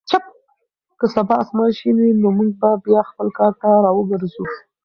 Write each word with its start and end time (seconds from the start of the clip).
که 0.99 1.05
سبا 1.13 1.35
اسمان 1.43 1.69
شین 1.77 1.97
وي 2.03 2.11
نو 2.21 2.29
موږ 2.37 2.49
به 2.61 2.69
بیا 2.85 3.01
خپل 3.09 3.27
کار 3.37 3.51
ته 3.61 3.67
راوګرځو. 3.85 4.43